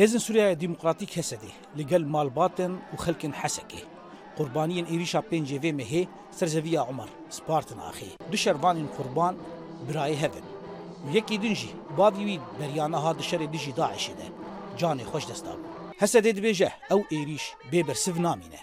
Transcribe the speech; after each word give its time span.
هێزن 0.00 0.20
سووریا 0.26 0.46
دیموکراتی 0.62 1.06
کەسەدی 1.14 1.54
لەگەل 1.78 2.02
مالباتن 2.14 2.72
و 2.94 2.96
خەلکن 3.04 3.32
حەسەکێ 3.40 3.82
قوربانیین 4.36 4.88
ئێریشا 4.90 5.20
پێنجێوێ 5.30 5.70
مەهێ 5.80 6.02
سەرزەویە 6.38 6.82
عمر 6.90 7.10
سپارتن 7.36 7.78
ئاخێ 7.86 8.10
دو 8.30 8.36
شەروانین 8.44 8.88
قوربان 8.96 9.34
برایە 9.86 10.18
هەبن 10.22 10.46
یەکی 11.16 11.36
دنجی 11.42 11.70
باویوی 11.98 12.42
بەریانە 12.58 12.98
هاد 13.04 13.18
شەرێ 13.28 13.46
دژی 13.54 13.76
داعشێدە 13.80 14.26
جانێ 14.80 15.04
خۆش 15.10 15.24
دەستا 15.30 15.52
بوو 15.60 15.72
هەسە 16.00 16.18
دێ 16.24 16.30
دبێژە 16.38 16.70
ئەو 16.90 17.00
ئێریش 17.12 17.44
بێبەرسف 17.70 18.16
نامینە 18.26 18.62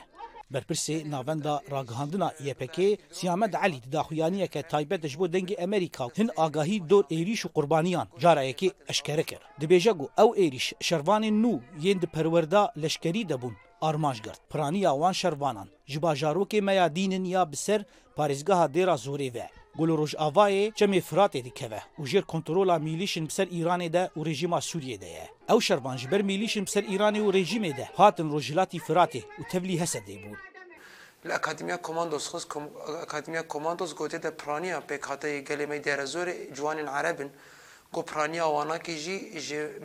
برپرسي 0.51 0.97
ناوندا 1.03 1.53
راګهاندنا 1.73 2.27
یپکې 2.49 2.89
سیامد 3.19 3.51
علي 3.63 3.79
د 3.95 4.05
خویانیه 4.09 4.47
کې 4.53 4.61
تایبت 4.73 5.01
جبو 5.13 5.25
دنګ 5.35 5.47
امریکا 5.67 6.05
هن 6.19 6.27
آگاهی 6.45 6.77
دور 6.93 7.03
ایریش 7.17 7.41
قربانیان 7.59 8.07
جاره 8.25 8.43
کې 8.61 8.69
اشکره 8.95 9.23
کړ 9.29 9.39
د 9.63 9.73
بیژګو 9.73 10.23
او 10.23 10.27
ایریش 10.45 10.67
شروان 10.91 11.23
نو 11.41 11.51
یند 11.87 12.03
پروردا 12.17 12.63
لشکري 12.85 13.23
دبون 13.33 13.55
آرمانج 13.91 14.17
گرت 14.25 14.41
پرانی 14.51 14.81
آوان 14.93 15.13
شروانان 15.23 15.67
جبا 15.95 16.11
جاروک 16.23 16.51
میادینن 16.69 17.25
یا 17.35 17.43
بسر 17.51 17.79
پارزگاه 18.17 18.63
دیرا 18.77 18.95
زوری 19.05 19.29
و 19.35 19.51
Golo 19.77 19.95
Rojavayê 19.97 20.71
çemê 20.79 21.01
Firatê 21.09 21.39
dikeve 21.47 21.81
û 21.99 22.03
jêr 22.11 22.21
kontrola 22.31 22.79
mîlîşin 22.79 23.27
ser 23.29 23.47
Îranê 23.47 23.93
de 23.93 24.09
û 24.17 24.25
rejima 24.25 24.57
Sûriyê 24.59 25.01
de 25.01 25.05
ye. 25.05 25.27
Ew 25.49 25.59
şervan 25.61 25.97
ji 25.97 26.11
ber 26.11 26.21
mîlîşin 26.21 26.65
ser 26.65 26.83
Îranê 26.83 27.19
û 27.19 27.29
rejimê 27.39 27.77
de 27.77 27.89
hatin 27.97 28.31
rojilatî 28.33 28.77
Firatê 28.77 29.21
û 29.39 29.49
tevlî 29.51 29.75
Hesedê 29.83 30.15
bûn. 30.23 30.37
اکادمیا 31.39 31.77
کماندوس 31.87 32.25
خص 32.31 32.45
اکادمیا 33.05 33.43
کماندوس 33.53 33.91
گوته 33.99 34.19
د 34.25 34.27
پرانیا 34.41 34.77
په 34.89 34.95
کاته 35.05 35.27
ګلې 35.49 35.65
مې 35.71 35.79
د 35.85 35.87
رزور 36.01 36.27
جوان 36.57 36.77
عربن 36.97 37.29
کو 37.93 37.99
پرانیا 38.09 38.45
وانا 38.55 38.77
کی 38.85 38.95
جی 39.05 39.17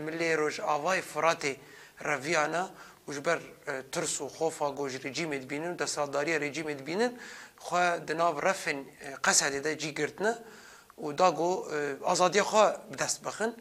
ملي 0.04 0.30
روج 0.40 0.56
اوای 0.74 1.00
فراته 1.12 1.52
رویانا 2.08 2.62
وجبر 3.10 3.40
ترس 3.92 4.20
و 4.20 4.26
خوفا 4.38 4.68
گوج 4.78 4.92
رژیم 5.06 5.30
بینن 5.50 5.74
د 5.74 5.82
سالداری 5.94 6.32
رژیم 6.46 6.68
بینن 6.88 7.12
خو 7.64 7.76
د 8.08 8.10
ناو 8.20 8.32
رفن 8.46 8.78
قصد 9.24 9.52
ده 9.66 9.72
جی 9.80 9.90
گرتنه 9.98 10.32
و 11.04 11.08
دا 11.20 11.28
گو 11.38 11.50
آزادی 12.12 12.42
خو 12.50 12.62
بدست 12.92 13.18
بخن 13.26 13.52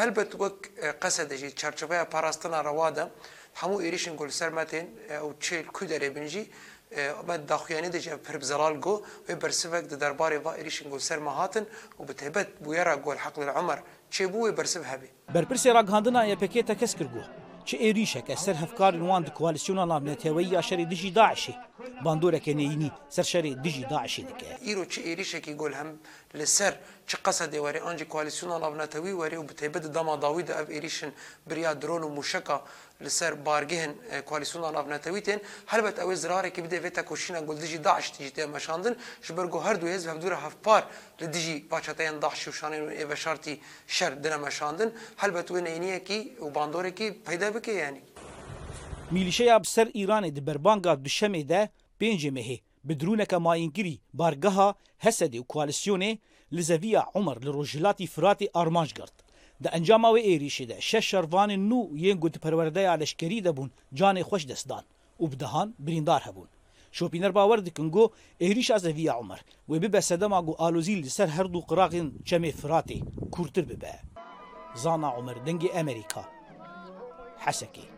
هلبت 0.00 0.30
وک 0.42 0.56
قصد 1.02 1.28
جی 1.40 1.48
چرچوبه 1.60 1.98
پاراستنا 2.12 2.60
رواده 2.68 3.04
همو 3.60 3.76
ایریشن 3.84 4.14
گل 4.20 4.30
سرمتین 4.40 4.86
او 5.22 5.28
چیل 5.44 5.66
کودره 5.76 6.08
بنجی 6.16 6.42
ما 7.28 7.34
داخویانی 7.52 7.88
دیجا 7.96 8.12
پر 8.26 8.36
بزرال 8.42 8.74
گو 8.84 8.94
و 9.28 9.34
برسفک 9.42 9.82
در 9.90 9.96
درباره 10.04 10.36
و 10.44 10.48
ایریشن 10.48 10.86
گل 10.92 10.98
سر 11.08 11.18
مهاتن 11.28 11.64
و 11.98 12.04
به 12.08 12.12
تهبت 12.20 12.46
بویرا 12.64 12.94
گل 13.06 13.16
حقل 13.16 13.42
العمر 13.42 13.78
چه 14.14 14.26
بوی 14.26 14.50
برسف 14.58 14.82
هبی 14.92 15.08
برپرسی 15.34 15.68
راگهاندنا 15.78 16.20
یا 16.26 16.36
پکی 16.42 16.62
تکس 16.62 16.94
کرگو 16.94 17.22
چ 17.68 17.70
عێریشەکە 17.82 18.34
سەر 18.44 18.54
هەفکارن 18.62 19.02
وان 19.08 19.22
کوالیسیۆنا 19.38 19.84
لاامنێتەوەی 19.90 20.50
یا 20.54 20.62
شەری 20.68 20.86
دژی 20.92 21.10
داعشی 21.18 21.54
باندۆرەکە 22.04 22.52
نینی 22.60 22.90
سەر 23.16 23.26
شەری 23.32 23.52
دژی 23.64 23.84
داعشی 23.92 24.22
دکە 24.28 24.48
ئیر 24.66 24.78
و 24.78 24.84
چ 24.92 24.94
عێریشێکی 25.06 25.54
گۆل 25.60 25.72
هەم 25.78 25.90
لەسەر 26.38 26.72
چه 27.10 27.16
قصد 27.26 27.52
وری 27.64 27.80
آنجی 27.90 28.06
کوالیسیون 28.12 28.50
ناونتوی 28.64 29.12
وری 29.12 29.36
و 29.36 29.42
بتیبد 29.50 29.84
دما 29.96 30.14
داوی 30.24 30.42
د 30.48 30.50
اف 30.60 30.66
ایریشن 30.74 31.10
بریا 31.48 31.72
درون 31.82 32.02
و 32.06 32.08
موشکا 32.16 32.56
لسر 33.04 33.32
بارگهن 33.46 33.92
کوالیسیون 34.28 34.62
ناونتوی 34.76 35.20
تن 35.26 35.38
هلبت 35.72 35.96
اوی 36.04 36.16
زراره 36.22 36.50
کی 36.54 36.60
بده 36.64 36.76
وتا 36.86 37.02
کوشینا 37.10 37.40
گلدجی 37.48 37.78
داعش 37.88 38.06
تیجته 38.16 38.46
مشاندن 38.56 38.94
شبرگو 39.26 39.58
هر 39.66 39.76
دو 39.82 39.86
حزب 39.94 40.08
هفدور 40.12 40.32
هفپار 40.46 40.82
لدجی 41.20 41.54
باچاتین 41.72 42.18
داعش 42.24 42.42
و 42.48 42.52
شانین 42.58 42.82
و 43.10 43.14
شرطی 43.24 43.54
شر 43.96 44.10
دنا 44.24 44.38
مشاندن 44.46 44.90
هلبت 45.22 45.48
وین 45.50 45.66
اینیه 45.66 45.98
کی 46.08 46.18
و 46.44 46.48
باندوره 46.56 46.90
کی 46.90 47.06
پیدا 47.28 47.50
بکه 47.50 47.72
یعنی 47.72 48.00
میلیشه 49.14 49.44
ابسر 49.52 49.86
ایران 49.98 50.24
د 50.36 50.40
بربانګه 50.48 50.94
دوشمه 51.04 51.42
ده 51.50 51.60
پنځمه 52.00 52.73
bi 52.84 52.94
dirûneka 53.00 53.38
mayîngirî 53.46 53.98
bargeha 54.14 54.74
Hesedê 55.02 55.38
û 55.42 55.44
koalîsyonê 55.52 56.18
li 56.54 56.62
zeviya 56.70 57.02
Umer 57.14 57.36
li 57.42 57.50
rojhilatî 57.58 58.06
Firatê 58.14 58.48
armanj 58.54 58.92
girt. 58.98 59.14
Di 59.64 59.68
encama 59.72 60.08
wê 60.10 60.20
êrişê 60.34 60.68
de 60.68 60.76
şeş 60.80 61.12
şervanên 61.14 61.62
nû 61.70 61.90
yên 61.98 62.18
gotperwerdeya 62.18 62.92
leşkerî 62.92 63.44
de 63.44 63.48
bûn 63.56 63.70
canê 63.94 64.20
xweş 64.22 64.48
destdan 64.48 64.84
û 65.20 65.32
bi 65.32 65.40
dehan 65.40 65.74
birîndar 65.78 66.20
hebûn. 66.22 66.48
Şopîner 66.92 67.34
bawer 67.34 67.66
dikin 67.66 67.90
got 67.90 68.12
êrişa 68.40 68.78
zeviya 68.80 69.20
Umer 69.20 69.40
wê 69.68 69.82
bibe 69.82 70.00
sedema 70.02 70.40
got 70.40 70.60
alozî 70.60 71.02
li 71.02 71.10
ser 71.10 71.28
her 71.28 71.52
du 71.52 71.58
qiraqên 71.58 72.12
çemê 72.24 72.52
Firatê 72.52 73.02
kurtir 73.30 73.68
bibe. 73.68 73.96
Zana 74.74 75.16
Umer 75.18 75.36
dengê 75.36 75.68
Emerîka. 75.68 76.24
Hesekê. 77.44 77.93